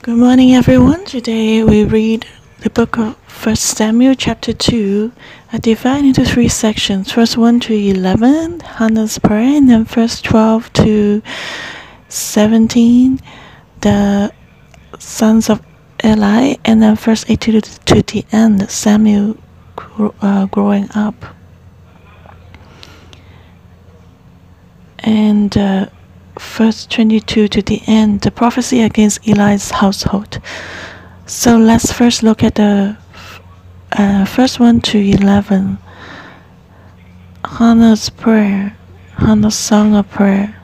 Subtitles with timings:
[0.00, 1.04] Good morning, everyone.
[1.06, 2.24] Today we read
[2.60, 5.10] the book of First Samuel, chapter 2.
[5.52, 7.10] I divide into three sections.
[7.10, 11.20] first 1 to 11, Hannah's prayer, and then first 12 to
[12.08, 13.18] 17,
[13.80, 14.32] the
[15.00, 15.60] sons of
[16.04, 19.36] Eli, and then first 18 to, to the end, Samuel
[20.22, 21.34] uh, growing up.
[25.00, 25.86] And uh,
[26.38, 30.40] verse 22 to the end, the prophecy against Eli's household.
[31.26, 32.96] So let's first look at the
[33.92, 35.78] uh, first 1 to 11.
[37.44, 38.76] Hannah's prayer,
[39.16, 40.54] Hannah's song of prayer.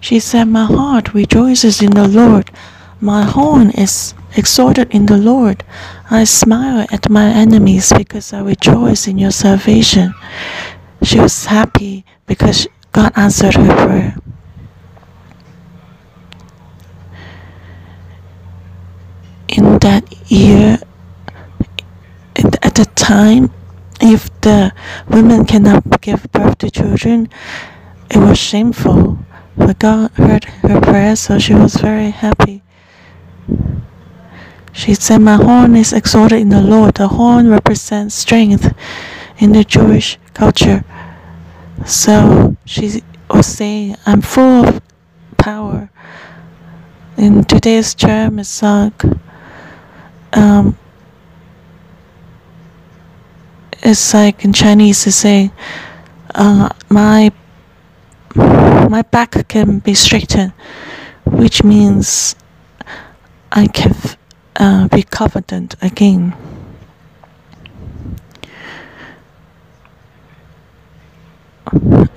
[0.00, 2.50] She said, My heart rejoices in the Lord.
[3.00, 5.64] My horn is exalted in the Lord.
[6.10, 10.14] I smile at my enemies because I rejoice in your salvation.
[11.02, 14.16] She was happy because God answered her prayer.
[19.50, 20.78] In that year,
[22.36, 23.50] at the time,
[24.00, 24.72] if the
[25.08, 27.28] women cannot give birth to children,
[28.10, 29.18] it was shameful.
[29.56, 32.62] But God heard her prayer, so she was very happy.
[34.72, 36.94] She said, My horn is exalted in the Lord.
[36.94, 38.72] The horn represents strength
[39.38, 40.84] in the Jewish culture.
[41.84, 44.80] So she was saying, I'm full of
[45.38, 45.90] power.
[47.16, 49.02] In today's term, it's like,
[50.32, 50.76] um,
[53.82, 55.50] it's like in Chinese, they say,
[56.34, 57.32] uh, my
[58.34, 60.52] my back can be straightened,
[61.24, 62.36] which means
[63.52, 63.94] I can
[64.56, 66.34] uh, be confident again.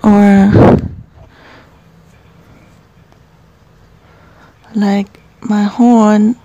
[0.03, 0.51] Or
[4.75, 6.35] like my horn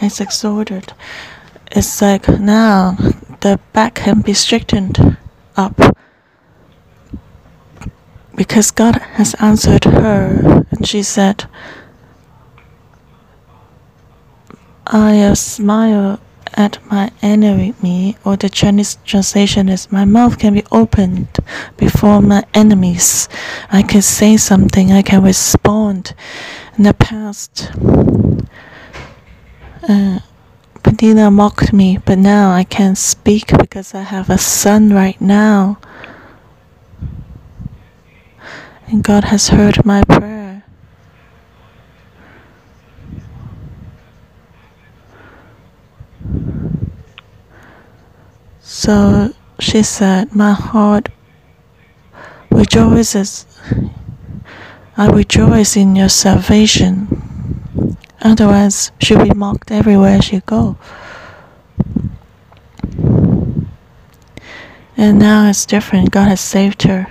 [0.00, 0.92] is exalted.
[1.70, 2.96] It's like now
[3.40, 5.16] the back can be straightened
[5.56, 5.96] up
[8.38, 11.46] because God has answered her, and she said,
[14.86, 16.20] I smile
[16.54, 21.28] at my enemy, or the Chinese translation is, My mouth can be opened
[21.76, 23.28] before my enemies.
[23.70, 26.14] I can say something, I can respond.
[26.76, 27.72] In the past,
[29.88, 35.78] Penina mocked me, but now I can speak because I have a son right now.
[38.86, 40.64] And God has heard my prayer.
[48.60, 51.08] So she said, My heart
[52.50, 53.46] rejoices.
[54.98, 57.27] I rejoice in your salvation.
[58.20, 60.76] Otherwise, she'll be mocked everywhere she go.
[64.96, 66.10] And now it's different.
[66.10, 67.06] God has saved her.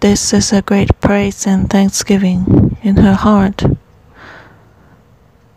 [0.00, 3.62] This is a great praise and thanksgiving in her heart.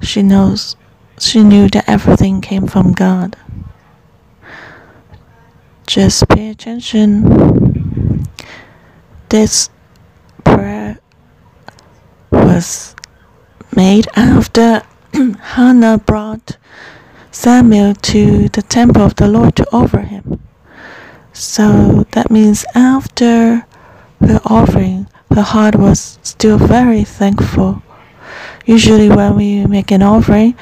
[0.01, 0.75] She knows,
[1.17, 3.37] she knew that everything came from God.
[5.87, 7.62] Just pay attention.
[9.33, 9.71] This
[10.44, 10.99] prayer
[12.31, 12.95] was
[13.75, 14.83] made after
[15.57, 16.57] Hannah brought
[17.31, 20.39] Samuel to the temple of the Lord to offer him.
[21.33, 23.66] So that means after
[24.21, 27.81] her offering, her heart was still very thankful.
[28.67, 30.55] Usually, when we make an offering,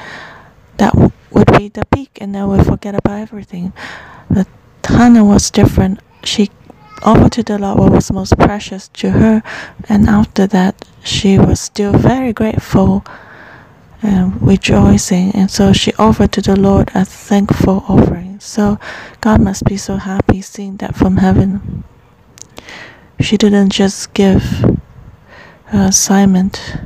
[0.78, 3.74] that would be the peak, and then we forget about everything.
[4.30, 4.48] But
[4.82, 6.00] Hannah was different.
[6.24, 6.48] She
[7.02, 9.42] offered to the Lord what was most precious to her,
[9.88, 13.04] and after that, she was still very grateful
[14.02, 18.40] and rejoicing, and so she offered to the Lord a thankful offering.
[18.40, 18.78] So
[19.20, 21.84] God must be so happy seeing that from heaven.
[23.20, 24.42] She didn't just give
[25.66, 26.78] her assignment.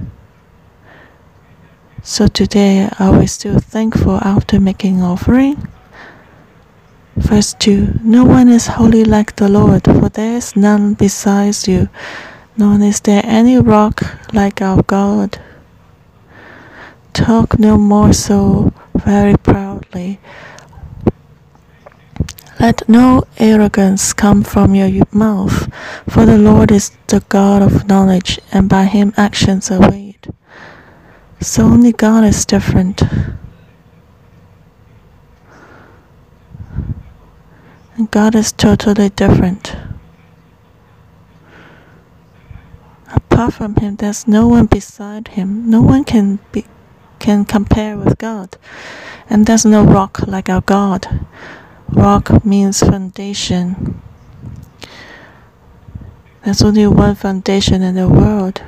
[2.03, 5.69] So today, are we still thankful after making offering?
[7.17, 11.89] Verse 2 No one is holy like the Lord, for there is none besides you,
[12.59, 14.03] nor is there any rock
[14.35, 15.39] like our God.
[17.15, 20.21] Talk no more so very proudly.
[22.61, 25.73] Let no arrogance come from your mouth,
[26.09, 30.33] for the Lord is the God of knowledge, and by him actions are weighed.
[31.41, 33.03] So only God is different.
[38.11, 39.75] God is totally different.
[43.37, 45.69] apart from him, there's no one beside him.
[45.69, 46.65] No one can be
[47.19, 48.57] can compare with God.
[49.29, 51.27] And there's no rock like our God.
[51.91, 54.01] Rock means foundation.
[56.45, 58.63] There's only one foundation in the world.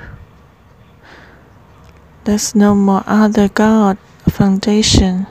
[2.25, 3.97] There's no more other God
[4.29, 5.27] foundation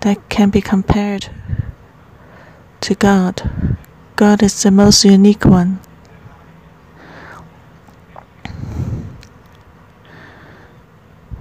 [0.00, 1.28] that can be compared
[2.86, 3.50] to God.
[4.14, 5.80] God is the most unique one.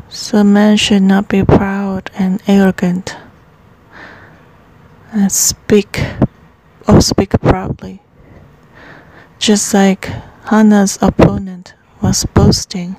[0.09, 3.15] So man should not be proud and arrogant
[5.11, 6.01] and speak
[6.87, 8.01] or speak proudly.
[9.37, 10.09] Just like
[10.45, 12.95] Hannah's opponent was boasting.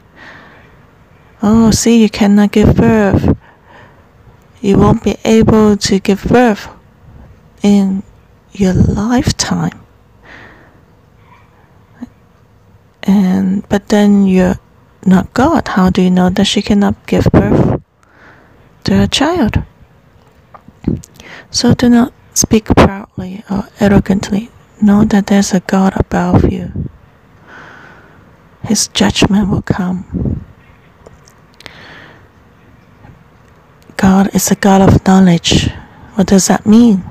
[1.43, 3.37] Oh, see, you cannot give birth.
[4.61, 6.69] You won't be able to give birth
[7.65, 8.05] in
[8.59, 9.81] your lifetime.
[13.03, 14.59] And but then you're
[15.05, 15.69] not God.
[15.69, 17.81] How do you know that she cannot give birth
[18.85, 19.63] to a child?
[21.51, 24.51] So do not speak proudly or arrogantly.
[24.83, 26.91] Know that there's a God above you.
[28.65, 30.45] His judgment will come.
[33.97, 35.71] God is a God of knowledge.
[36.15, 37.05] What does that mean?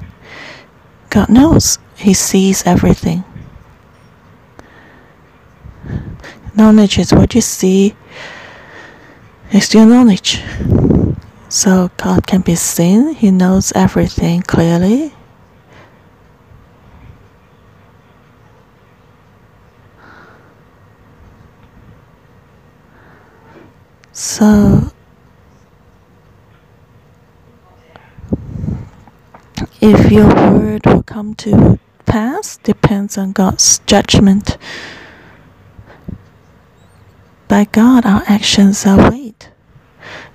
[1.15, 1.79] God knows.
[1.95, 3.23] He sees everything.
[6.53, 7.95] Knowledge is what you see,
[9.49, 10.41] is your knowledge.
[11.47, 15.13] So God can be seen, He knows everything clearly.
[24.11, 24.91] So
[29.87, 31.77] if your word will come to
[32.07, 34.57] pass depends on God's judgment.
[37.47, 39.45] By God, our actions are weighed.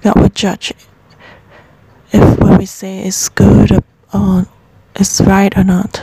[0.03, 0.73] God will judge
[2.13, 3.83] if what we say is good
[4.15, 4.47] or
[4.95, 6.01] is right or not.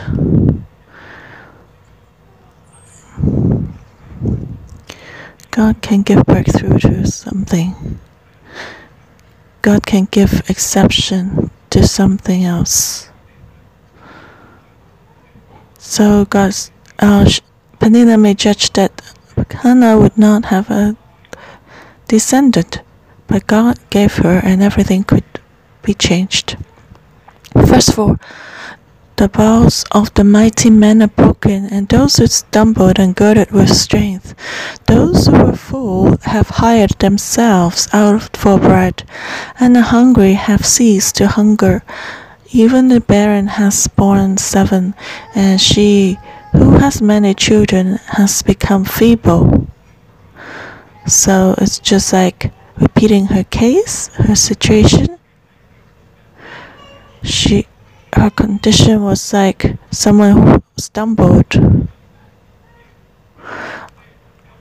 [5.51, 7.97] God can give breakthrough to something.
[9.61, 13.09] God can give exception to something else.
[15.89, 16.69] So God's
[16.99, 17.23] uh,
[17.79, 19.01] Penina may judge that
[19.63, 20.97] Hannah would not have a
[22.09, 22.81] descendant,
[23.27, 25.23] but God gave her, and everything could
[25.83, 26.57] be changed.
[27.55, 28.19] Verse 4
[29.15, 33.73] The bows of the mighty men are broken, and those who stumbled and girded with
[33.73, 34.35] strength.
[34.87, 39.07] Those who were full have hired themselves out for bread,
[39.57, 41.81] and the hungry have ceased to hunger.
[42.51, 44.95] Even the barren has borne seven,
[45.35, 46.17] and she
[46.53, 49.67] who has many children has become feeble.
[51.05, 55.19] So it's just like repeating her case, her situation.
[57.23, 57.67] She,
[58.13, 61.53] her condition was like someone who stumbled,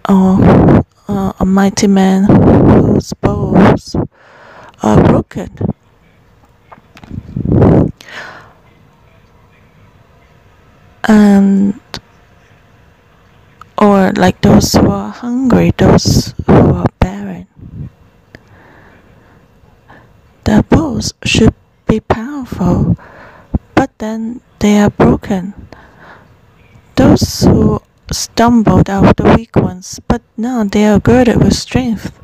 [0.09, 3.95] or uh, a mighty man whose bows
[4.83, 5.76] are broken.
[11.05, 11.81] And
[13.79, 17.47] or like those who are hungry, those who are barren.
[20.45, 21.55] The bows should
[21.87, 22.97] be powerful,
[23.75, 25.55] but then they are broken.
[26.97, 32.17] Those who stumbled are the weak ones, but now they are girded with strength.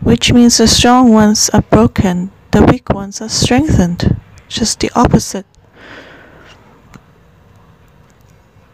[0.00, 4.16] Which means the strong ones are broken, the weak ones are strengthened.
[4.48, 5.44] Just the opposite.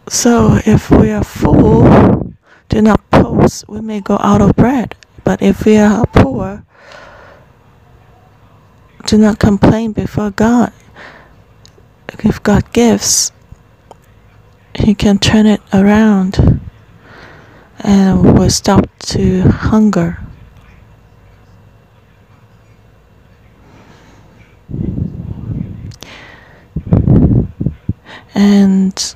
[0.08, 2.32] So if we are full,
[2.68, 4.94] do not post, we may go out of bread.
[5.24, 6.64] But if we are poor,
[9.06, 10.72] do not complain before God.
[12.20, 13.32] If God gives,
[14.76, 16.60] He can turn it around
[17.80, 20.21] and will stop to hunger.
[28.42, 29.14] And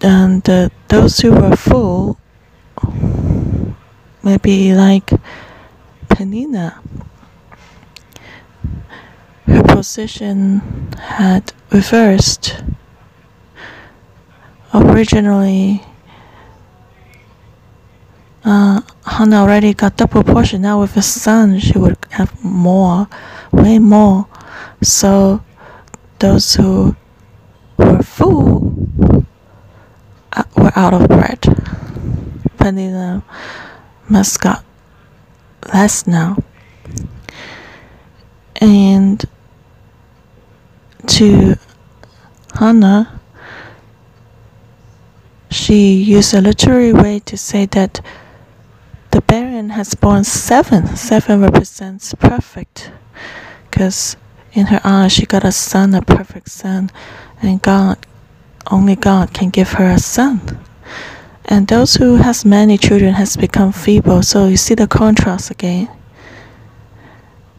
[0.00, 2.18] and uh, those who were full,
[4.24, 5.06] maybe like
[6.08, 6.82] Penina,
[9.46, 12.64] her position had reversed.
[14.74, 15.80] Originally,
[18.44, 20.62] uh, Hannah already got double portion.
[20.62, 23.06] Now with a son, she would have more,
[23.52, 24.26] way more.
[24.82, 25.45] So
[26.18, 26.96] those who
[27.76, 28.88] were full
[30.32, 31.40] uh, were out of bread.
[32.58, 33.22] Penina
[34.08, 34.64] must got
[35.72, 36.36] less now.
[38.60, 39.24] And
[41.06, 41.56] to
[42.54, 43.20] Hannah,
[45.50, 48.00] she used a literary way to say that
[49.10, 50.96] the barren has born seven.
[50.96, 52.90] Seven represents perfect.
[53.70, 54.16] Because
[54.56, 56.90] in her eyes, she got a son, a perfect son.
[57.42, 57.98] And God,
[58.70, 60.40] only God can give her a son.
[61.44, 64.22] And those who has many children has become feeble.
[64.22, 65.88] So you see the contrast again.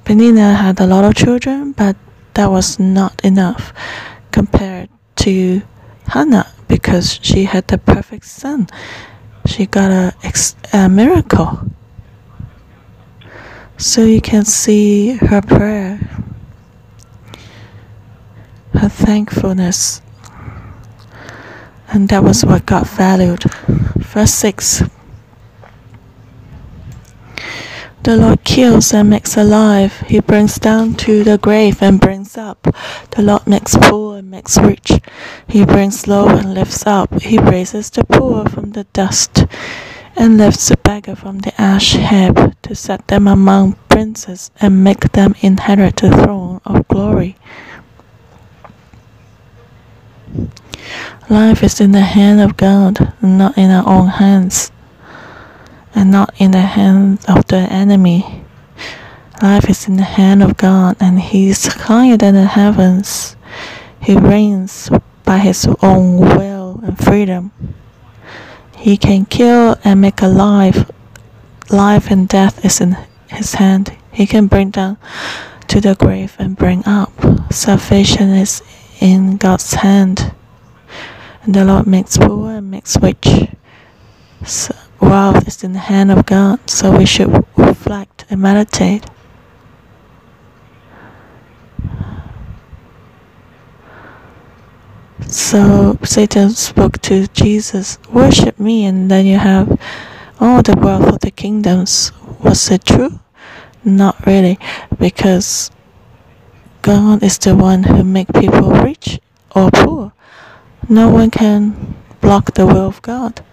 [0.03, 1.95] Penina had a lot of children, but
[2.33, 3.73] that was not enough
[4.31, 5.61] compared to
[6.07, 8.67] Hannah because she had the perfect son.
[9.45, 10.13] She got a,
[10.73, 11.59] a miracle.
[13.77, 15.99] So you can see her prayer,
[18.77, 20.01] her thankfulness.
[21.89, 23.43] And that was what God valued.
[23.97, 24.83] Verse 6
[28.03, 29.99] The Lord kills and makes alive.
[30.07, 32.63] He brings down to the grave and brings up.
[33.11, 34.93] The Lord makes poor and makes rich.
[35.47, 37.21] He brings low and lifts up.
[37.21, 39.45] He raises the poor from the dust
[40.15, 45.11] and lifts the beggar from the ash heap to set them among princes and make
[45.11, 47.35] them inherit the throne of glory.
[51.29, 54.71] Life is in the hand of God, not in our own hands
[55.97, 58.43] and not in the hands of the enemy.
[59.41, 63.35] Life is in the hand of God, and He is higher than the heavens.
[63.99, 64.91] He reigns
[65.23, 67.51] by His own will and freedom.
[68.77, 70.89] He can kill and make alive.
[71.71, 72.95] Life and death is in
[73.29, 73.97] His hand.
[74.11, 74.97] He can bring down
[75.67, 77.11] to the grave and bring up.
[77.51, 78.61] Salvation is
[78.99, 80.33] in God's hand.
[81.43, 83.47] And the Lord makes poor and makes rich.
[84.45, 89.05] So wealth is in the hand of God, so we should reflect and meditate.
[95.27, 99.79] So Satan spoke to Jesus, Worship me, and then you have
[100.39, 102.11] all the wealth of the kingdoms.
[102.39, 103.19] Was it true?
[103.83, 104.57] Not really,
[104.99, 105.71] because
[106.87, 109.19] God is the one who make people rich
[109.53, 110.13] or poor.
[110.87, 113.43] No one can block the will of God.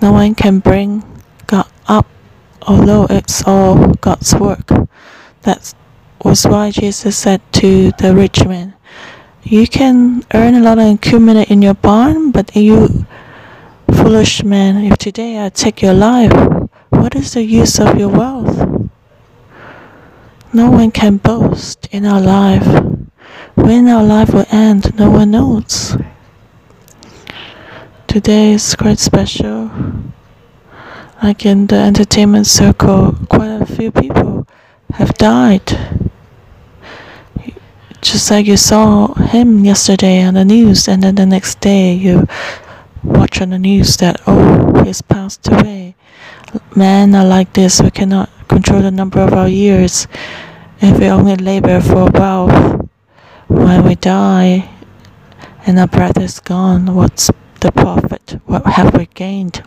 [0.00, 1.02] No one can bring
[1.48, 2.06] God up,
[2.62, 4.70] although it's all God's work.
[5.42, 5.74] That
[6.22, 8.74] was why Jesus said to the rich man,
[9.42, 13.04] You can earn a lot and accumulate in your barn, but you
[13.90, 16.30] foolish man, if today I take your life,
[16.90, 18.73] what is the use of your wealth?
[20.54, 22.64] No one can boast in our life.
[23.56, 25.96] When our life will end, no one knows.
[28.06, 29.68] Today is quite special.
[31.20, 34.46] Like in the entertainment circle, quite a few people
[34.92, 35.76] have died.
[38.00, 42.28] Just like you saw him yesterday on the news, and then the next day you
[43.02, 45.96] watch on the news that, oh, he's passed away.
[46.76, 50.06] Men are like this, we cannot control the number of our years.
[50.86, 52.86] If we only labor for wealth,
[53.48, 54.68] when we die
[55.66, 58.38] and our breath is gone, what's the profit?
[58.44, 59.62] What have we gained?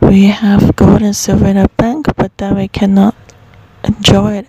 [0.00, 3.16] We have gold and silver in our bank, but then we cannot
[3.82, 4.46] enjoy it.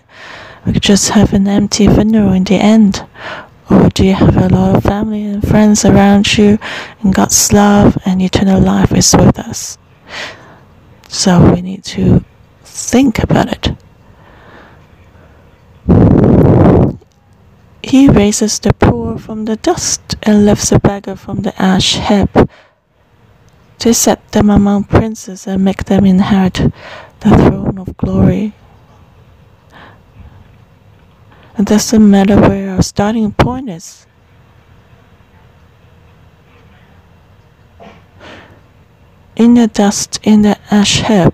[0.64, 3.04] We just have an empty funeral in the end.
[3.68, 6.60] Or do you have a lot of family and friends around you,
[7.00, 9.78] and God's love and eternal life is with us?
[11.08, 12.22] So we need to
[12.62, 13.68] think about it.
[17.82, 22.30] He raises the poor from the dust and lifts the beggar from the ash heap
[23.78, 26.54] to set them among princes and make them inherit
[27.20, 28.52] the throne of glory.
[31.58, 34.07] It doesn't matter where our starting point is.
[39.38, 41.32] In the dust, in the ash heap,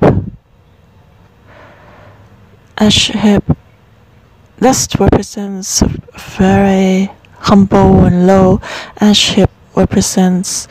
[2.78, 3.44] ash heap
[4.60, 5.82] Dust represents
[6.36, 8.60] very humble and low,
[8.96, 10.68] and ship represents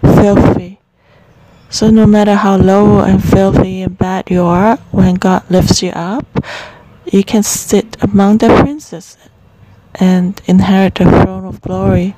[0.00, 0.78] filthy.
[1.68, 5.90] So no matter how low and filthy and bad you are, when God lifts you
[5.90, 6.24] up,
[7.04, 9.18] you can sit among the princes
[9.96, 12.16] and inherit the throne of glory.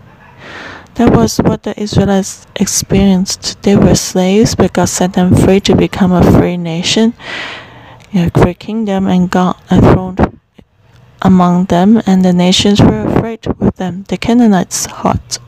[0.97, 3.61] That was what the Israelites experienced.
[3.63, 7.13] They were slaves, but God set them free to become a free nation,
[8.15, 10.41] a free kingdom, and God enthroned
[11.21, 14.05] among them, and the nations were afraid with them.
[14.09, 15.39] The Canaanites' hearts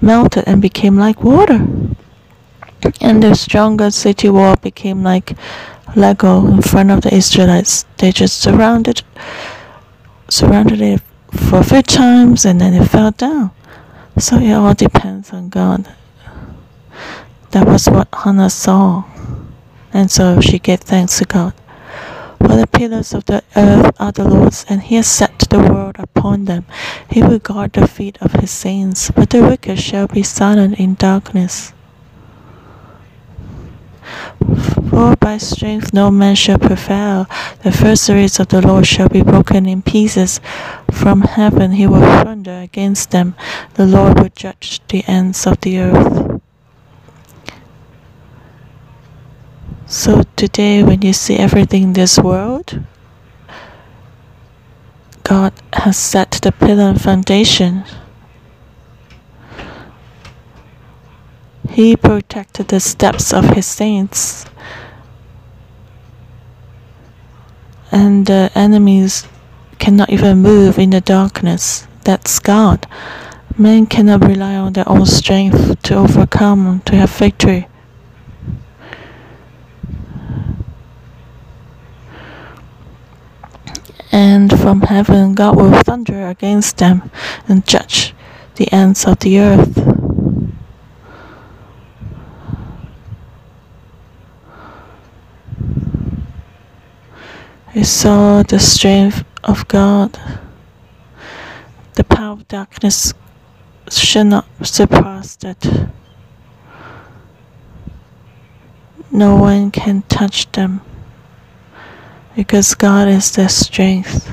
[0.00, 1.66] melted and became like water.
[3.00, 5.36] And the stronger city wall became like
[5.96, 7.84] Lego in front of the Israelites.
[7.98, 9.02] They just surrounded
[10.28, 11.00] surrounded it
[11.32, 13.50] for a few times and then it fell down.
[14.16, 15.92] So it all depends on God.
[17.50, 19.04] That was what Hannah saw.
[19.92, 21.52] And so she gave thanks to God.
[22.38, 25.96] For the pillars of the earth are the Lord's, and he has set the world
[25.98, 26.64] upon them.
[27.10, 30.94] He will guard the feet of his saints, but the wicked shall be silent in
[30.94, 31.72] darkness.
[34.94, 37.26] For by strength no man shall prevail.
[37.64, 40.40] The first adversaries of the Lord shall be broken in pieces.
[40.92, 43.34] From heaven he will thunder against them.
[43.74, 46.40] The Lord will judge the ends of the earth.
[49.86, 52.78] So today, when you see everything in this world,
[55.24, 57.82] God has set the pillar and foundation.
[61.68, 64.46] He protected the steps of his saints.
[67.94, 69.26] And the enemies
[69.78, 71.86] cannot even move in the darkness.
[72.04, 72.86] That's God.
[73.56, 77.68] Men cannot rely on their own strength to overcome, to have victory.
[84.14, 87.10] and from heaven God will thunder against them
[87.48, 88.14] and judge
[88.54, 89.93] the ends of the earth.
[97.74, 100.16] We saw the strength of God.
[101.94, 103.12] The power of darkness
[103.90, 105.90] should not surpass that.
[109.10, 110.82] No one can touch them
[112.36, 114.30] because God is their strength.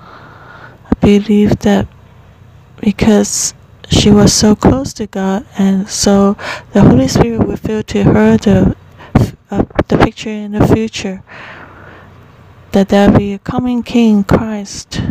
[0.00, 1.86] I believe that
[2.80, 3.52] because
[3.90, 6.36] she was so close to God, and so
[6.72, 8.76] the Holy Spirit revealed to her the
[9.50, 11.22] uh, the picture in the future
[12.72, 15.02] that there will be a coming King, Christ,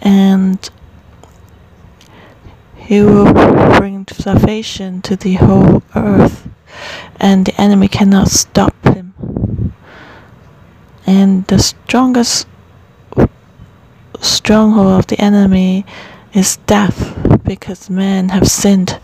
[0.00, 0.70] and
[2.74, 3.32] he will
[3.78, 6.48] bring salvation to the whole earth,
[7.20, 9.12] and the enemy cannot stop him.
[11.06, 12.46] And the strongest
[14.20, 15.84] stronghold of the enemy
[16.34, 18.98] is death, because men have sinned.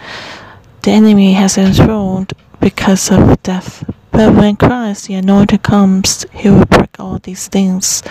[0.83, 3.85] The enemy has enthroned because of death.
[4.11, 8.03] But when Christ, the anointed, comes, he will break all these things,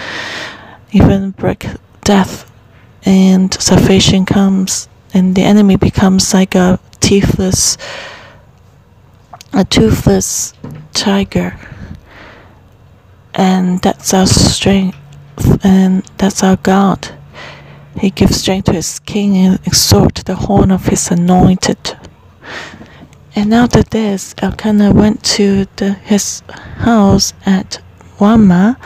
[0.91, 1.67] even break
[2.03, 2.49] death,
[3.05, 7.77] and salvation comes and the enemy becomes like a teethless
[9.53, 10.53] a toothless
[10.93, 11.57] tiger
[13.33, 14.97] and that's our strength
[15.63, 17.15] and that's our god
[17.97, 21.97] he gives strength to his king and exhort the horn of his anointed
[23.35, 26.41] and after this elkanah went to the, his
[26.77, 27.81] house at
[28.19, 28.77] Ramah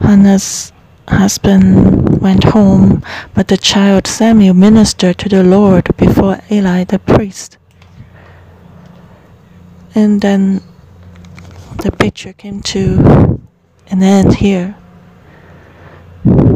[0.00, 0.72] hannah's
[1.08, 3.02] husband went home,
[3.34, 7.58] but the child Samuel ministered to the Lord before Eli the priest.
[9.94, 10.62] And then
[11.82, 13.40] the picture came to
[13.88, 14.76] an end here.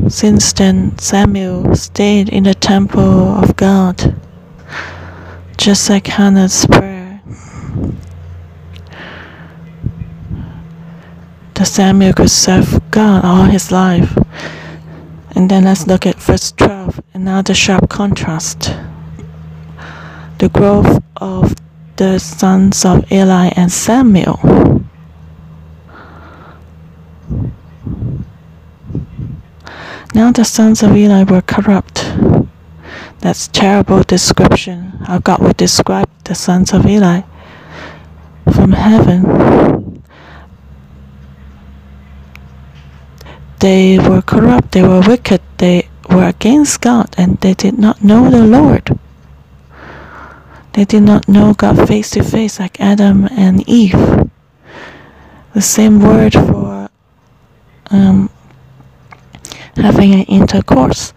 [0.09, 4.15] Since then, Samuel stayed in the temple of God,
[5.57, 7.03] just like Hannah's prayer.
[11.63, 14.19] that Samuel could serve God all his life.
[15.37, 18.75] And then let's look at verse 12, another sharp contrast.
[20.39, 21.55] The growth of
[21.97, 24.41] the sons of Eli and Samuel.
[30.15, 32.13] Now the sons of Eli were corrupt.
[33.21, 37.23] That's terrible description how God would describe the sons of Eli
[38.53, 40.03] from heaven.
[43.61, 48.29] They were corrupt, they were wicked, they were against God, and they did not know
[48.29, 48.99] the Lord.
[50.73, 54.29] They did not know God face to face like Adam and Eve.
[55.55, 56.91] The same word for
[57.91, 58.31] um,
[59.77, 61.13] having an intercourse,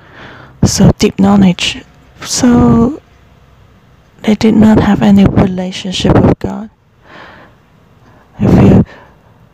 [0.63, 1.83] so deep knowledge.
[2.21, 3.01] So
[4.23, 6.69] they did not have any relationship with God.
[8.39, 8.85] If you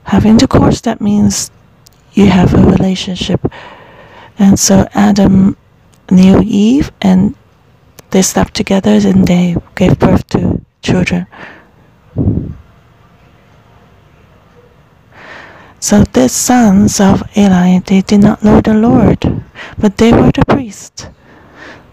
[0.03, 1.51] have intercourse, that means
[2.13, 3.51] you have a relationship.
[4.39, 5.57] And so Adam
[6.09, 7.35] knew Eve and
[8.11, 11.27] they slept together and they gave birth to children.
[15.83, 19.43] So the sons of Eli, they did not know the Lord,
[19.79, 21.07] but they were the priests.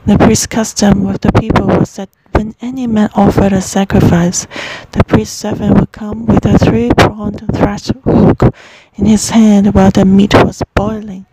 [0.04, 4.46] The priest custom with the people was that when any man offered a sacrifice,
[4.92, 8.54] the priest servant would come with a three-pronged threshing hook
[8.96, 11.24] in his hand while the meat was boiling.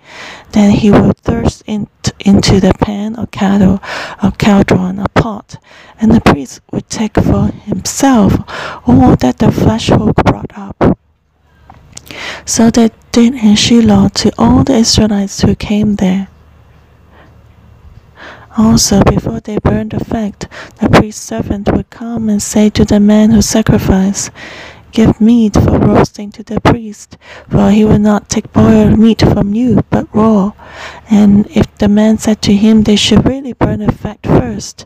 [0.53, 1.89] Then he would thrust it
[2.21, 3.81] into the pan or kettle
[4.23, 5.57] or cauldron or pot,
[5.99, 8.33] and the priest would take for himself
[8.87, 10.97] all that the flesh hook brought up.
[12.45, 16.28] So they did in Shiloh to all the Israelites who came there.
[18.58, 20.49] Also, before they burned the fat,
[20.80, 24.32] the priest's servant would come and say to the man who sacrificed,
[24.93, 27.17] Give meat for roasting to the priest,
[27.49, 30.54] for he will not take boiled meat from you, but raw.
[31.12, 34.86] And if the man said to him, They should really burn the fat first,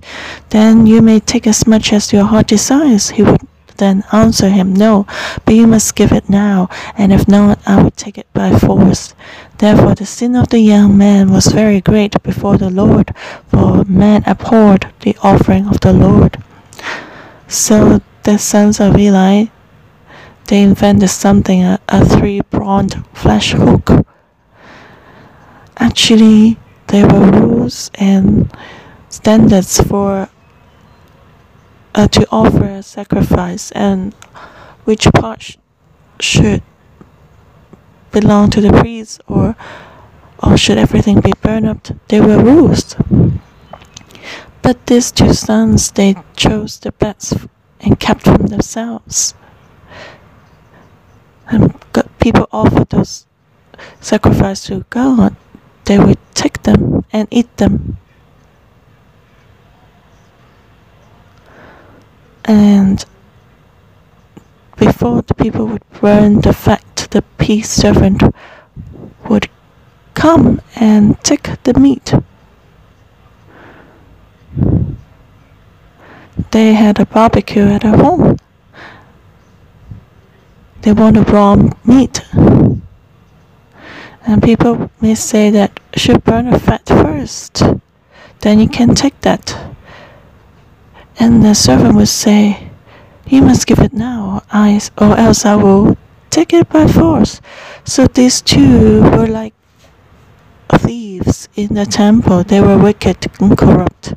[0.49, 3.41] then you may take as much as your heart desires, he would
[3.79, 5.05] then answer him, No,
[5.43, 9.13] but you must give it now, and if not, I will take it by force.
[9.57, 13.13] Therefore the sin of the young man was very great before the Lord,
[13.47, 16.41] for man abhorred the offering of the Lord.
[17.47, 19.45] So the sons of Eli,
[20.47, 24.05] they invented something, a, a three-pronged flesh hook.
[25.77, 28.51] Actually, there were rules and
[29.09, 30.29] standards for
[31.99, 34.13] uh, to offer a sacrifice and
[34.85, 35.57] which part sh
[36.19, 36.63] should
[38.11, 39.55] belong to the priest or
[40.43, 42.95] or should everything be burned up there were rules
[44.61, 47.33] but these two sons they chose the best
[47.79, 49.33] and kept from themselves.
[51.47, 51.73] And
[52.19, 53.25] people offered those
[53.99, 55.35] sacrifices to god.
[55.85, 57.97] They would take them and eat them
[62.49, 63.05] and
[64.75, 68.23] before the people would burn the fat, the peace servant
[69.29, 69.47] would
[70.15, 72.11] come and take the meat.
[76.49, 78.39] They had a barbecue at their home.
[80.81, 82.25] They want a raw meat.
[84.25, 87.61] And people may say that should burn the fat first.
[88.39, 89.68] Then you can take that.
[91.19, 92.69] And the servant would say,
[93.27, 95.97] You must give it now, I, or else I will
[96.29, 97.41] take it by force.
[97.83, 99.53] So these two were like
[100.69, 102.43] thieves in the temple.
[102.43, 104.13] They were wicked and corrupt.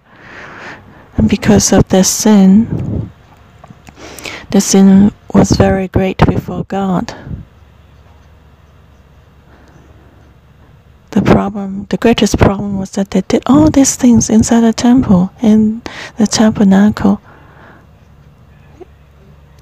[1.16, 3.10] And because of their sin,
[4.50, 7.14] the sin was very great before God.
[11.12, 15.30] The problem, the greatest problem was that they did all these things inside the temple,
[15.42, 15.82] in
[16.16, 17.20] the tabernacle.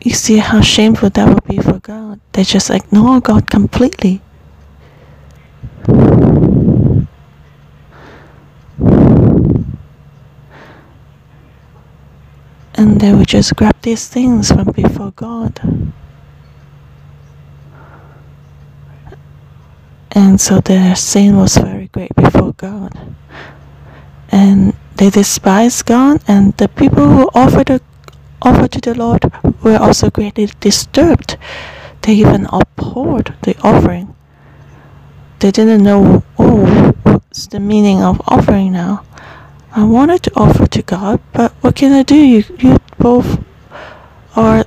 [0.02, 2.20] You see how shameful that would be for God.
[2.32, 4.22] They just ignore God completely.
[12.74, 15.60] And they would just grab these things from before God.
[20.12, 22.98] And so their sin was very great before God.
[24.30, 27.80] And they despised God, and the people who offered the,
[28.42, 29.30] offered to the Lord
[29.62, 31.36] were also greatly disturbed.
[32.02, 34.14] They even abhorred the offering.
[35.38, 39.04] They didn't know, oh, what's the meaning of offering now?
[39.72, 42.16] I wanted to offer to God, but what can I do?
[42.16, 43.42] You, you both
[44.34, 44.64] are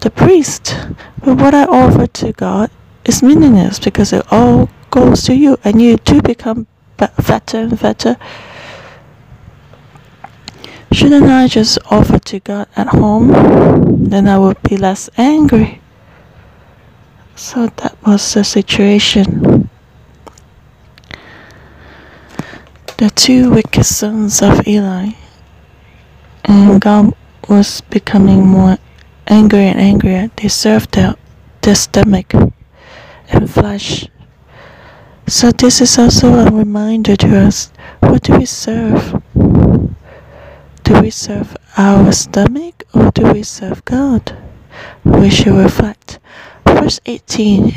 [0.00, 0.76] the priest.
[1.22, 2.70] But what I offer to God
[3.04, 6.66] is meaningless because it all goes to you and you do become
[6.98, 8.16] fatter and fatter.
[10.92, 14.08] Shouldn't I just offer to God at home?
[14.10, 15.80] Then I would be less angry.
[17.36, 19.70] So that was the situation.
[22.98, 25.12] The two wicked sons of Eli.
[26.44, 27.14] And God
[27.48, 28.76] was becoming more
[29.28, 30.30] angry and angrier.
[30.36, 31.14] They served their,
[31.62, 32.34] their stomach
[33.32, 34.08] and flesh.
[35.26, 39.22] So this is also a reminder to us, what do we serve?
[40.82, 44.36] Do we serve our stomach or do we serve God?
[45.04, 46.18] We should reflect.
[46.66, 47.74] Verse 18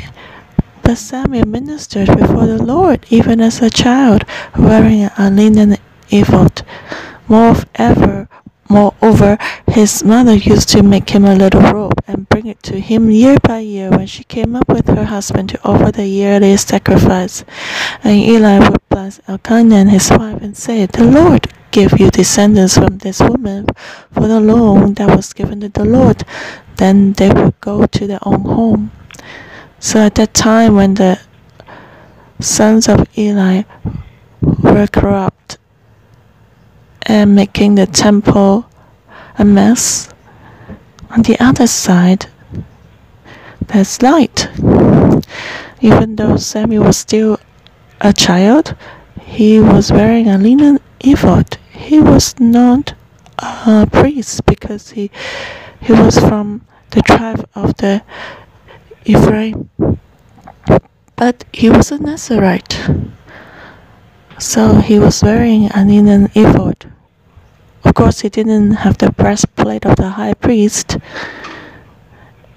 [0.82, 4.24] But Samuel ministered before the Lord even as a child,
[4.58, 5.76] wearing a linen
[6.10, 6.62] ephod.
[7.28, 8.28] Moreover,
[8.74, 13.08] Moreover, his mother used to make him a little robe and bring it to him
[13.08, 17.44] year by year when she came up with her husband to offer the yearly sacrifice.
[18.02, 22.74] And Eli would bless Elkanah and his wife and say, The Lord give you descendants
[22.76, 23.66] from this woman
[24.10, 26.24] for the loan that was given to the Lord.
[26.74, 28.90] Then they would go to their own home.
[29.78, 31.20] So at that time, when the
[32.40, 33.62] sons of Eli
[34.42, 35.58] were corrupt
[37.06, 38.66] and making the temple
[39.38, 40.08] a mess,
[41.10, 42.26] on the other side,
[43.68, 44.48] there's light.
[45.80, 47.38] Even though Samuel was still
[48.00, 48.74] a child,
[49.20, 51.58] he was wearing a linen ephod.
[51.70, 52.94] He was not
[53.38, 55.10] a priest because he
[55.80, 58.02] he was from the tribe of the
[59.04, 59.68] Ephraim,
[61.16, 62.88] but he was a Nazarite.
[64.38, 66.90] So he was wearing a linen ephod.
[67.94, 70.98] Of course, he didn't have the breastplate of the high priest.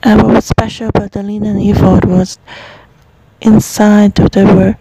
[0.02, 2.40] And what was special about the linen ephod was
[3.40, 4.76] inside there were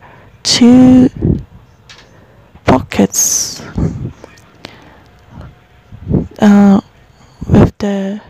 [0.45, 1.11] two
[2.65, 3.61] pockets
[6.39, 6.81] uh,
[7.47, 8.23] with the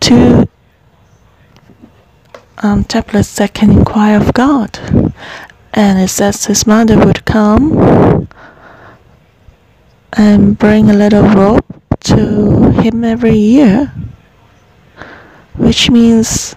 [0.00, 0.48] two
[2.62, 4.78] um, tablets that can inquire of God.
[5.74, 8.26] And it says his mother would come
[10.18, 11.64] and bring a little robe
[12.00, 13.92] to him every year,
[15.54, 16.56] which means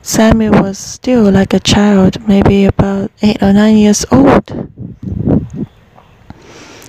[0.00, 4.70] Samuel was still like a child, maybe about eight or nine years old.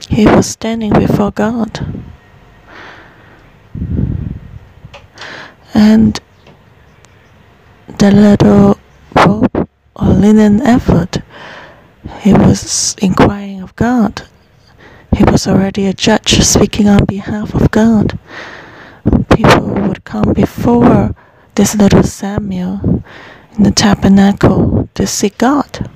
[0.10, 2.04] He was standing before God.
[5.74, 6.18] And
[7.98, 8.80] the little
[9.14, 9.68] robe
[9.98, 11.22] or linen ephod,
[12.22, 14.24] he was inquiring of God.
[15.16, 18.20] He was already a judge speaking on behalf of God.
[19.30, 21.16] People would come before
[21.56, 23.04] this little Samuel
[23.56, 25.90] in the tabernacle to see God.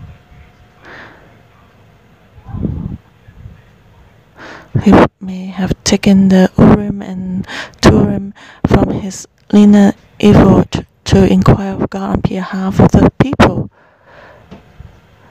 [4.84, 7.46] He may have taken the Urim and
[7.82, 8.34] Thummim
[8.68, 13.70] from his linen ephod to inquire of God on behalf of the people.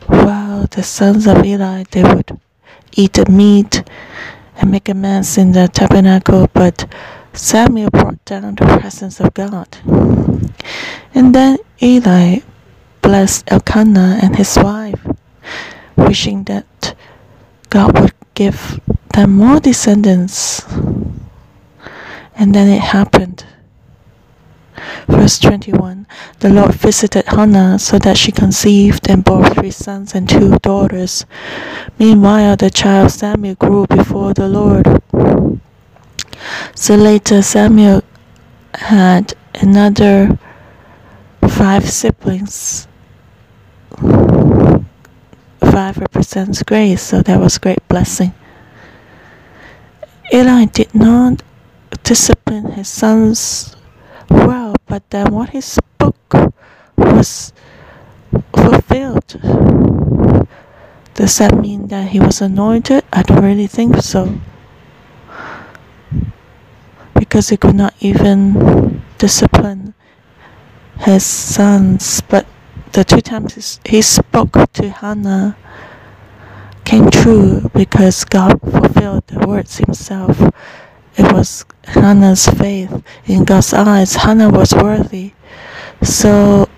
[0.09, 2.38] While the sons of Eli they would
[2.92, 3.85] eat the meat
[4.57, 6.90] and make amends in the tabernacle, but
[7.33, 9.68] Samuel brought down the presence of God.
[11.14, 12.40] And then Eli
[13.03, 15.07] blessed Elkanah and his wife,
[15.97, 16.94] wishing that
[17.71, 18.81] God would give
[19.14, 20.64] them more descendants.
[22.37, 23.44] And then it happened.
[25.09, 26.07] Verse 21
[26.40, 31.25] The Lord visited Hannah so that she conceived and bore three sons and two daughters.
[31.99, 35.03] Meanwhile, the child Samuel grew before the Lord.
[36.75, 38.03] So later, Samuel
[38.75, 40.38] had another
[41.49, 42.87] five siblings.
[45.61, 48.35] Five represents grace, so that was great blessing.
[50.33, 51.42] Eli did not
[52.05, 53.75] discipline his sons
[54.31, 56.35] well, but then what he spoke
[56.97, 57.53] was
[58.55, 59.41] fulfilled.
[61.14, 63.05] Does that mean that he was anointed?
[63.12, 64.38] I don't really think so.
[67.14, 69.95] Because he could not even discipline
[71.01, 72.47] his sons, but
[72.93, 75.57] the two times he spoke to Hannah
[76.85, 80.41] came true because God fulfilled the words himself.
[81.18, 84.14] It was Hannah's faith in God's eyes.
[84.14, 85.33] Hannah was worthy.
[86.00, 86.68] So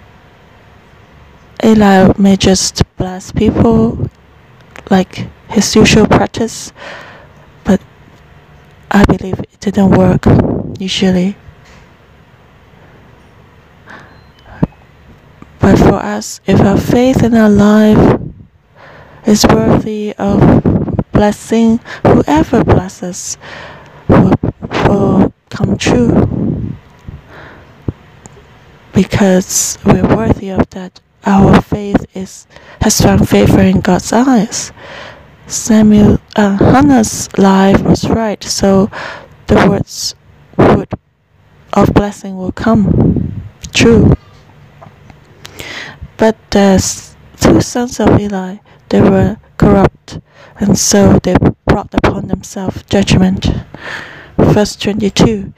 [1.62, 4.08] Eli may just bless people
[4.90, 6.72] like his usual practice,
[7.64, 7.82] but
[8.90, 10.24] I believe it didn't work
[10.78, 11.36] usually.
[15.58, 18.20] But for us, if our faith in our life
[19.26, 20.40] is worthy of
[21.12, 23.36] blessing, whoever blesses
[24.10, 24.34] will,
[24.88, 26.74] will come true.
[28.92, 31.00] Because we're worthy of that.
[31.24, 32.46] Our faith is
[32.80, 34.72] has found favor in God's eyes.
[35.46, 38.90] Samuel uh, Hannah's life was right, so
[39.48, 40.14] the words
[40.56, 40.88] would
[41.72, 43.42] of blessing will come
[43.72, 44.14] true.
[46.16, 50.20] But there's two sons of Eli, they were corrupt,
[50.58, 51.34] and so they
[51.80, 53.48] brought upon themselves judgment.
[54.36, 55.52] Verse 22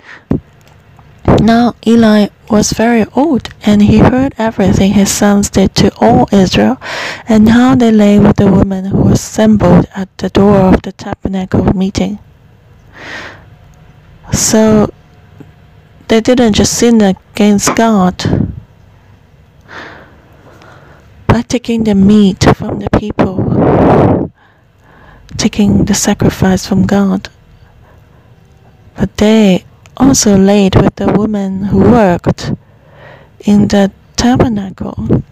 [1.41, 6.77] Now Eli was very old, and he heard everything his sons did to all Israel,
[7.29, 11.65] and how they lay with the women who assembled at the door of the tabernacle
[11.77, 12.19] meeting.
[14.33, 14.93] So
[16.07, 18.53] they didn't just sin against God
[21.27, 24.31] by taking the meat from the people,
[25.37, 27.29] taking the sacrifice from God.
[28.97, 29.65] But they
[29.97, 32.53] also laid with the woman who worked
[33.41, 35.23] in the tabernacle.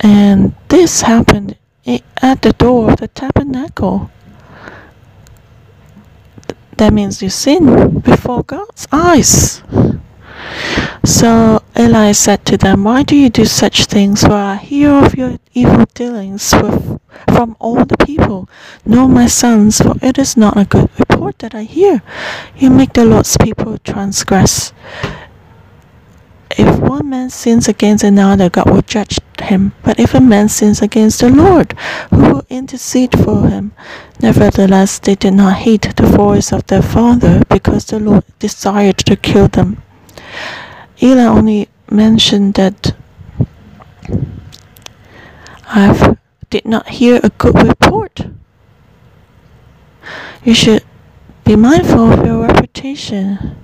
[0.00, 1.56] And this happened
[1.86, 4.10] at the door of the tabernacle.
[6.76, 9.62] That means you sin before God's eyes.
[11.04, 14.22] So Eli said to them, Why do you do such things?
[14.22, 18.48] For I hear of your evil dealings with, from all the people.
[18.86, 22.00] No, my sons, for it is not a good report that I hear.
[22.56, 24.72] You make the Lord's people transgress.
[26.56, 29.72] If one man sins against another, God will judge him.
[29.82, 31.72] But if a man sins against the Lord,
[32.10, 33.72] who will intercede for him?
[34.20, 39.16] Nevertheless, they did not heed the voice of their father, because the Lord desired to
[39.16, 39.82] kill them.
[41.04, 42.96] Eli only mentioned that
[45.66, 46.16] I
[46.48, 48.22] did not hear a good report.
[50.42, 50.82] You should
[51.44, 53.54] be mindful of your reputation.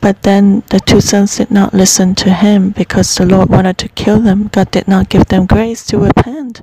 [0.00, 3.88] But then the two sons did not listen to him because the Lord wanted to
[3.88, 4.48] kill them.
[4.52, 6.62] God did not give them grace to repent.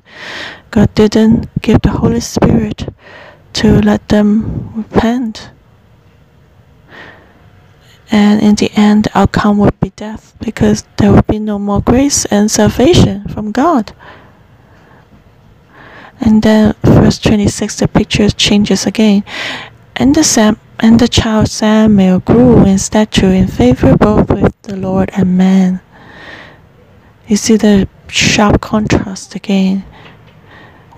[0.70, 2.88] God didn't give the Holy Spirit
[3.52, 5.50] to let them repent.
[8.10, 11.80] And in the end, the outcome would be death because there would be no more
[11.80, 13.92] grace and salvation from God.
[16.20, 19.24] And then, verse 26, the picture changes again.
[19.96, 24.76] And the Sam and the child Samuel grew in stature in favor both with the
[24.76, 25.80] Lord and man.
[27.26, 29.84] You see the sharp contrast again.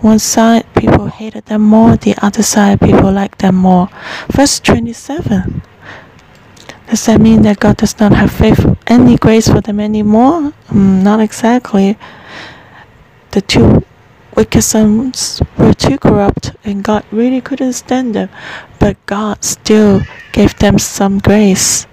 [0.01, 3.89] One side people hated them more, the other side people liked them more.
[4.29, 5.63] Verse 27.
[6.93, 10.53] Does that mean that God does not have faith, any grace for them anymore?
[10.69, 11.97] Um, not exactly.
[13.31, 13.83] The two
[14.37, 18.29] wicked sons were too corrupt and God really couldn't stand them,
[18.79, 20.03] but God still
[20.33, 21.87] gave them some grace.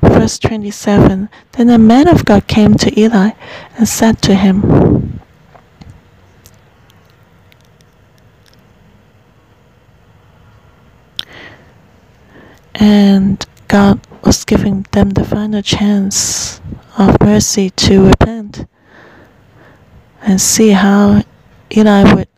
[0.00, 3.32] Verse 27 Then a man of God came to Eli
[3.76, 5.20] and said to him,
[12.74, 16.60] And God was giving them the final chance
[16.98, 18.66] of mercy to repent
[20.22, 21.22] and see how
[21.76, 22.28] Eli would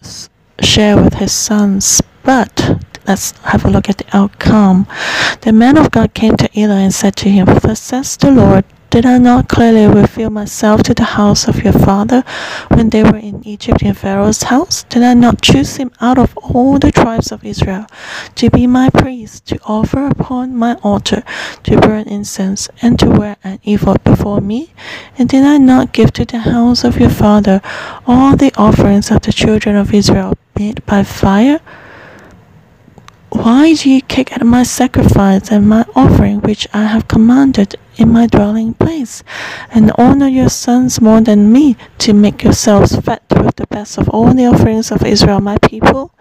[0.60, 2.00] share with his sons.
[2.22, 4.86] But let's have a look at the outcome.
[5.40, 8.64] The man of God came to Eli and said to him, Thus says the Lord,
[8.92, 12.22] did I not clearly reveal myself to the house of your father
[12.68, 14.82] when they were in Egypt in Pharaoh's house?
[14.82, 17.86] Did I not choose him out of all the tribes of Israel
[18.34, 21.22] to be my priest, to offer upon my altar,
[21.62, 24.74] to burn incense, and to wear an ephod before me?
[25.16, 27.62] And did I not give to the house of your father
[28.06, 31.60] all the offerings of the children of Israel made by fire?
[33.30, 38.12] Why do you kick at my sacrifice and my offering which I have commanded in
[38.12, 39.22] my dwelling place,
[39.70, 44.08] and honor your sons more than me, to make yourselves fat with the best of
[44.10, 46.12] all the offerings of Israel my people?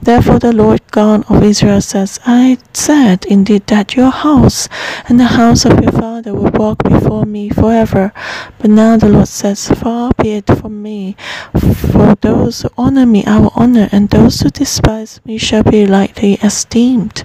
[0.00, 4.68] Therefore the Lord God of Israel says, I said indeed that your house
[5.08, 8.12] and the house of your father will walk before me forever.
[8.58, 11.16] But now the Lord says, Far be it from me.
[11.54, 15.86] For those who honor me I will honor, and those who despise me shall be
[15.86, 17.24] lightly esteemed.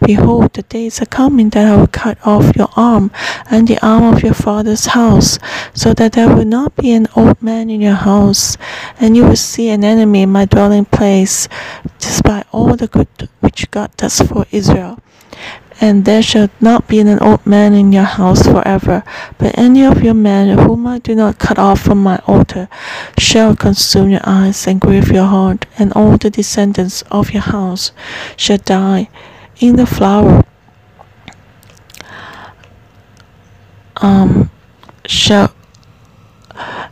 [0.00, 3.10] Behold, the days are coming that I will cut off your arm
[3.50, 5.38] and the arm of your father's house,
[5.74, 8.56] so that there will not be an old man in your house,
[8.98, 11.48] and you will see an enemy in my dwelling place,
[11.98, 13.08] despite all the good
[13.40, 14.98] which God does for Israel.
[15.82, 19.02] And there shall not be an old man in your house forever,
[19.38, 22.68] but any of your men whom I do not cut off from my altar
[23.16, 27.92] shall consume your eyes and grieve your heart, and all the descendants of your house
[28.36, 29.08] shall die
[29.58, 30.44] in the flower
[34.00, 34.50] um,
[35.06, 35.54] shall
[36.50, 36.88] uh,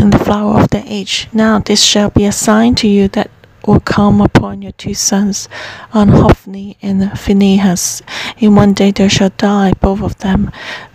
[0.00, 1.28] in the flower of the age.
[1.32, 3.30] Now this shall be a sign to you that
[3.66, 5.48] will come upon your two sons,
[5.92, 8.02] on Hophni and Phinehas.
[8.38, 10.50] In one day they shall die, both of them.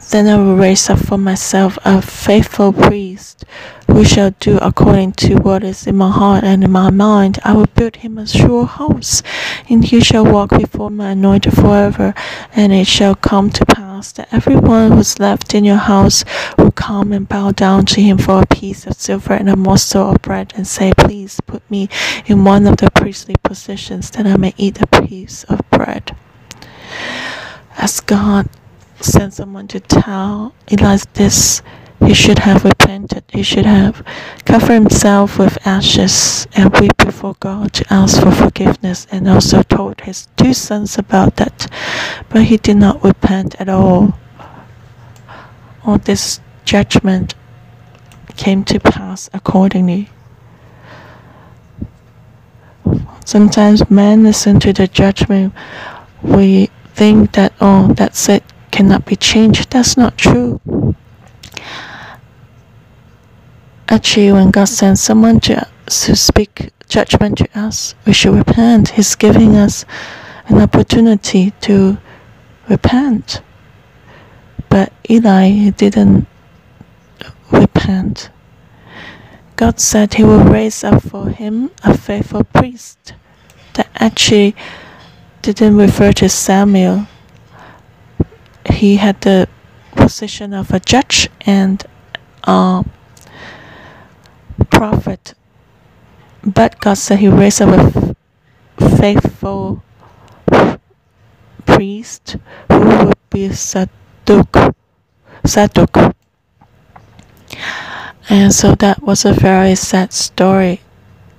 [0.10, 3.43] Then I will raise up for myself a faithful priest
[3.91, 7.39] who shall do according to what is in my heart and in my mind.
[7.43, 9.22] I will build him a sure house,
[9.70, 12.14] and he shall walk before my anointed forever.
[12.55, 16.24] And it shall come to pass that everyone who is left in your house
[16.58, 20.12] will come and bow down to him for a piece of silver and a morsel
[20.12, 21.89] of bread, and say, Please put me
[22.26, 26.16] in one of the priestly positions, that I may eat a piece of bread.
[27.78, 28.47] As God
[29.00, 31.62] sent someone to tell Elias this,
[32.06, 33.24] he should have repented.
[33.30, 34.06] He should have
[34.45, 40.02] covered himself with ashes and weep before God to ask for forgiveness and also told
[40.02, 41.68] his two sons about that.
[42.30, 44.18] But he did not repent at all.
[45.86, 47.34] All this judgment
[48.36, 50.10] came to pass accordingly.
[53.26, 55.54] Sometimes men listen to the judgment.
[56.22, 59.72] We think that, oh, that's it, cannot be changed.
[59.72, 60.59] That's not true.
[63.89, 68.89] Actually, when God sends someone to, to speak judgment to us, we should repent.
[68.89, 69.86] He's giving us
[70.47, 71.97] an opportunity to
[72.70, 73.41] repent.
[74.70, 76.28] But Eli didn't
[77.51, 78.30] repent.
[79.55, 83.13] God said he will raise up for him a faithful priest.
[83.74, 84.55] That actually
[85.41, 87.07] didn't refer to Samuel.
[88.70, 89.47] He had the
[89.91, 91.84] position of a judge and
[92.43, 92.86] a
[94.70, 95.34] prophet.
[96.43, 98.15] But God said he raised up a
[98.97, 99.84] faithful
[101.65, 102.38] priest
[102.72, 104.76] who would be Zadok.
[105.45, 106.15] Zadok.
[108.30, 110.82] And so that was a very sad story.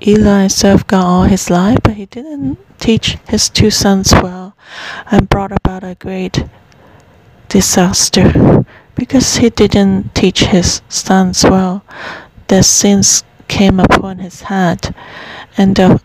[0.06, 4.54] Eli served God all his life, but he didn't teach his two sons well
[5.10, 6.44] and brought about a great
[7.48, 11.84] disaster because he didn't teach his sons well.
[12.48, 14.94] The sins came upon his head,
[15.56, 16.00] and the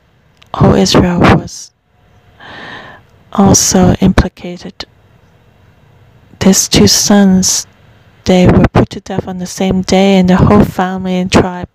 [0.54, 1.72] whole Israel was
[3.32, 4.86] also implicated.
[6.40, 7.68] These two sons
[8.26, 11.70] they were put to death on the same day, and the whole family and tribe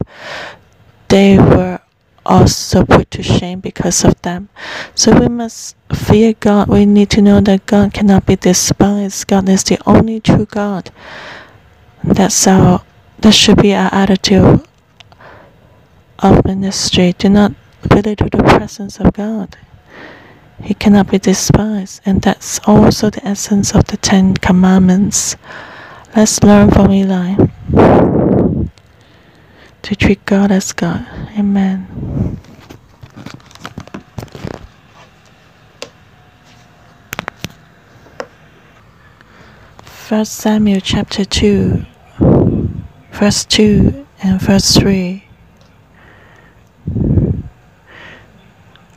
[1.09, 1.68] they were
[2.29, 4.49] also put to shame because of them.
[4.95, 6.69] So we must fear God.
[6.69, 9.27] We need to know that God cannot be despised.
[9.27, 10.91] God is the only true God.
[12.05, 12.85] That's our
[13.21, 14.65] that should be our attitude
[16.21, 17.15] of ministry.
[17.19, 17.53] Do not
[17.89, 19.57] belittle the presence of God.
[20.63, 25.37] He cannot be despised, and that's also the essence of the Ten Commandments.
[26.15, 27.37] Let's learn from Eli
[29.83, 31.07] to treat God as God.
[31.39, 32.39] Amen.
[39.85, 41.85] First Samuel chapter 2,
[43.13, 45.25] verse 2 and verse 3.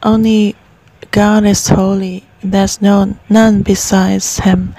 [0.03, 0.55] Only
[1.11, 4.73] God is holy, there's no none besides him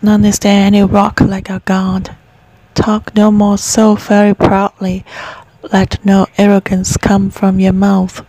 [0.00, 2.14] None is there any rock like our God.
[2.78, 5.04] Talk no more so very proudly.
[5.72, 8.24] Let no arrogance come from your mouth.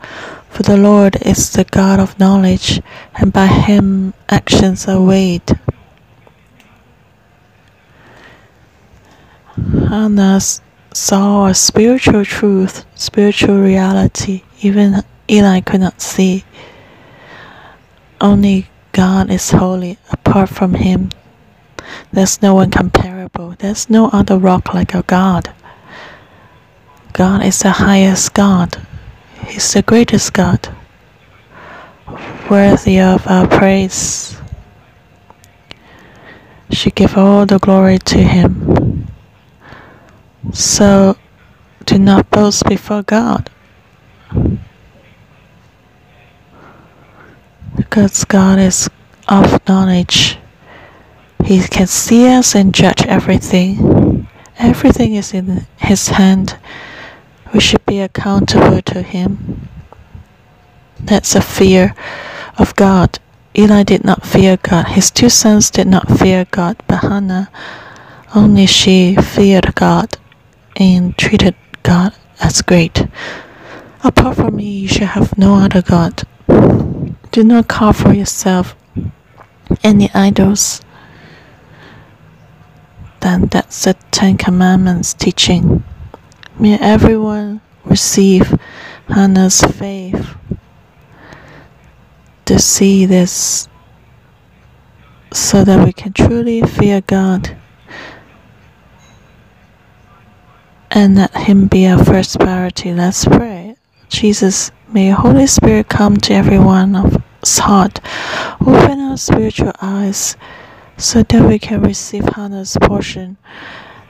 [0.50, 2.82] For the Lord is the God of knowledge,
[3.14, 5.43] and by him actions are weighed.
[9.88, 10.41] Hannah
[10.95, 16.43] saw a spiritual truth, spiritual reality, even Eli could not see.
[18.20, 20.00] Only God is holy.
[20.10, 21.12] Apart from him,
[22.12, 23.56] there's no one comparable.
[23.60, 25.54] There's no other rock like our God.
[27.14, 28.82] God is the highest God.
[29.46, 30.70] He's the greatest God,
[32.50, 34.38] worthy of our praise.
[36.72, 39.08] She give all the glory to Him.
[40.54, 41.18] So
[41.86, 43.50] do not boast before God.
[47.76, 48.90] Because God is
[49.28, 50.38] of knowledge.
[51.44, 54.28] He can see us and judge everything.
[54.58, 56.58] Everything is in His hand.
[57.54, 59.68] We should be accountable to Him.
[61.00, 61.96] That's a fear
[62.58, 63.20] of God.
[63.58, 64.90] Eli did not fear God.
[64.90, 67.50] His two sons did not fear God, but Hannah,
[68.36, 70.18] only she feared God
[70.76, 73.08] and treated God as great.
[74.04, 76.24] Apart from me, you shall have no other God.
[77.32, 78.76] Do not carve for yourself
[79.84, 80.82] any idols
[83.22, 85.84] then that's the Ten Commandments teaching.
[86.58, 88.54] May everyone receive
[89.08, 90.36] Hannah's faith
[92.46, 93.68] to see this
[95.32, 97.56] so that we can truly fear God
[100.92, 102.94] and let Him be our first priority.
[102.94, 103.76] Let's pray.
[104.10, 108.00] Jesus, may Holy Spirit come to everyone of us heart.
[108.62, 110.36] Open our spiritual eyes
[111.00, 113.38] so that we can receive Hannah's portion.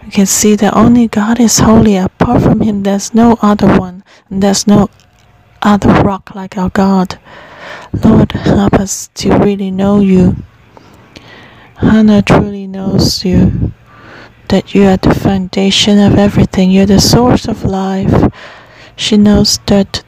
[0.04, 1.98] We can see that only God is holy.
[1.98, 4.90] Apart from Him, there's no other one, and there's no
[5.62, 7.20] other rock like our God.
[8.04, 10.38] Lord, help us to really know you.
[11.78, 13.74] Hannah truly knows you.
[14.50, 16.72] that you are the foundation of everything.
[16.72, 18.34] You're the source of life.
[18.96, 20.04] She knows that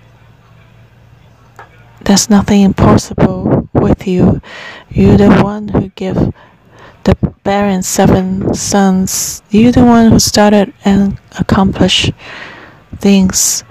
[2.03, 4.41] there's nothing impossible with you.
[4.89, 6.33] You're the one who give
[7.03, 9.41] the barren seven sons.
[9.49, 12.11] You're the one who started and accomplished
[12.97, 13.63] things.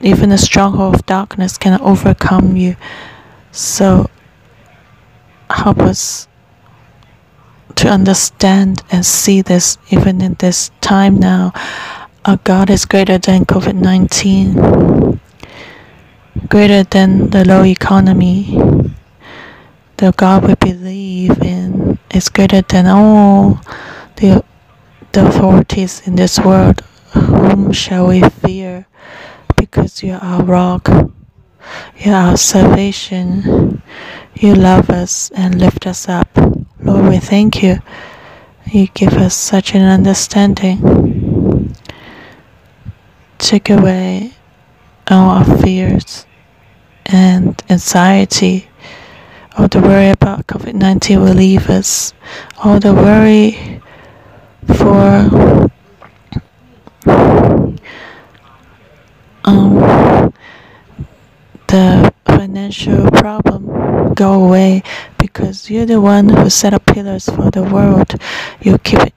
[0.00, 2.76] Even the stronghold of darkness can overcome you.
[3.52, 4.10] So
[5.50, 6.28] help us
[7.76, 11.52] to understand and see this even in this time now.
[12.24, 15.20] Our God is greater than COVID 19,
[16.48, 18.56] greater than the low economy.
[20.02, 23.60] The God we believe in is greater than all
[24.16, 24.42] the,
[25.12, 26.80] the authorities in this world.
[27.12, 28.88] Whom shall we fear?
[29.56, 30.88] Because you are our rock,
[31.98, 33.80] you are our salvation.
[34.34, 36.36] You love us and lift us up.
[36.80, 37.78] Lord, we thank you.
[38.66, 41.76] You give us such an understanding.
[43.38, 44.32] Take away
[45.08, 46.26] all our fears
[47.06, 48.66] and anxiety.
[49.58, 52.14] All the worry about COVID 19 will leave us.
[52.64, 53.80] All the worry
[54.66, 55.28] for
[59.44, 60.32] um,
[61.68, 64.82] the financial problem go away
[65.18, 68.14] because you're the one who set up pillars for the world.
[68.62, 69.14] You keep it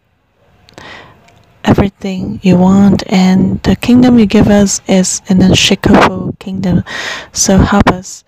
[1.63, 6.83] everything you want and the kingdom you give us is an unshakable kingdom.
[7.31, 8.23] So help us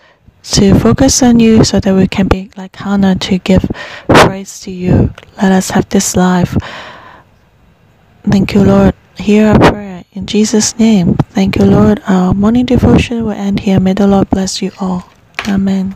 [0.51, 3.65] to focus on you so that we can be like Hannah to give
[4.07, 5.13] praise to you.
[5.41, 6.55] Let us have this life.
[8.23, 8.93] Thank you, Lord.
[9.17, 11.15] Hear our prayer in Jesus' name.
[11.31, 12.01] Thank you, Lord.
[12.07, 13.79] Our morning devotion will end here.
[13.79, 15.09] May the Lord bless you all.
[15.47, 15.95] Amen.